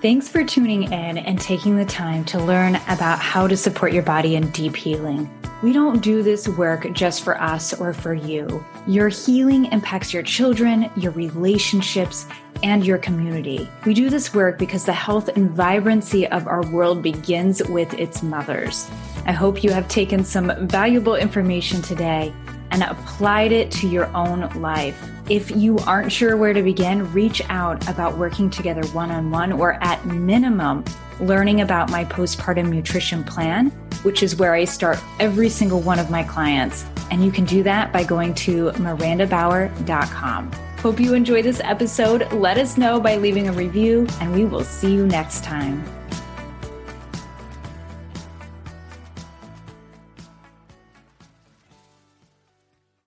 Thanks 0.03 0.29
for 0.29 0.43
tuning 0.43 0.83
in 0.93 1.17
and 1.17 1.41
taking 1.41 1.77
the 1.77 1.85
time 1.85 2.25
to 2.25 2.43
learn 2.43 2.75
about 2.89 3.21
how 3.21 3.47
to 3.47 3.57
support 3.57 3.93
your 3.93 4.03
body 4.03 4.35
in 4.35 4.51
deep 4.51 4.75
healing. 4.75 5.31
We 5.63 5.73
don't 5.73 6.03
do 6.03 6.25
this 6.25 6.49
work 6.49 6.93
just 6.93 7.23
for 7.23 7.41
us 7.41 7.73
or 7.73 7.93
for 7.93 8.13
you. 8.13 8.67
Your 8.89 9.09
healing 9.09 9.67
impacts 9.67 10.13
your 10.13 10.25
children, 10.25 10.91
your 10.97 11.13
relationships, 11.13 12.27
and 12.63 12.87
your 12.87 12.99
community. 12.99 13.69
We 13.85 13.95
do 13.95 14.11
this 14.11 14.35
work 14.35 14.59
because 14.59 14.85
the 14.85 14.93
health 14.93 15.29
and 15.29 15.51
vibrancy 15.51 16.27
of 16.29 16.47
our 16.47 16.65
world 16.71 17.03
begins 17.03 17.63
with 17.69 17.93
its 17.95 18.23
mothers. 18.23 18.89
I 19.27 19.33
hope 19.33 19.63
you 19.63 19.71
have 19.71 19.89
taken 19.89 20.25
some 20.25 20.53
valuable 20.67 21.15
information 21.15 21.83
today 21.83 22.33
and 22.73 22.83
applied 22.83 23.53
it 23.53 23.71
to 23.71 23.87
your 23.87 24.07
own 24.17 24.49
life. 24.61 25.01
If 25.29 25.51
you 25.51 25.79
aren't 25.87 26.11
sure 26.11 26.37
where 26.37 26.53
to 26.53 26.63
begin, 26.63 27.11
reach 27.13 27.43
out 27.49 27.89
about 27.89 28.19
working 28.19 28.51
together 28.51 28.85
one 28.89 29.11
on 29.11 29.31
one 29.31 29.53
or 29.53 29.75
at 29.85 30.05
minimum, 30.07 30.85
learning 31.21 31.61
about 31.61 31.91
my 31.91 32.05
postpartum 32.05 32.71
nutrition 32.71 33.23
plan, 33.23 33.71
which 34.03 34.23
is 34.23 34.37
where 34.37 34.55
I 34.55 34.65
start 34.65 34.99
every 35.21 35.49
single 35.49 35.81
one 35.81 35.99
of 35.99 36.11
my 36.11 36.25
clients. 36.25 36.85
And 37.11 37.25
you 37.25 37.31
can 37.31 37.45
do 37.45 37.63
that 37.63 37.93
by 37.93 38.05
going 38.05 38.35
to 38.35 38.71
marandabower.com. 38.73 40.72
Hope 40.83 40.99
you 40.99 41.15
enjoy 41.15 41.43
this 41.43 41.61
episode. 41.63 42.33
Let 42.33 42.59
us 42.59 42.77
know 42.77 42.99
by 42.99 43.15
leaving 43.15 43.47
a 43.47 43.53
review, 43.53 44.05
and 44.21 44.35
we 44.35 44.45
will 44.45 44.65
see 44.65 44.93
you 44.93 45.07
next 45.07 45.45
time. 45.45 46.02